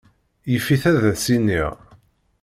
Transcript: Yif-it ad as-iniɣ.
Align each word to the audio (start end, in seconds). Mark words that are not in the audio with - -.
Yif-it 0.51 0.83
ad 0.91 1.03
as-iniɣ. 1.11 1.73